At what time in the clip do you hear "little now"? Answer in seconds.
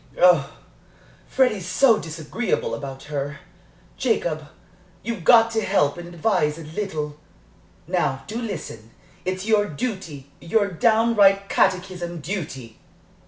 6.63-8.23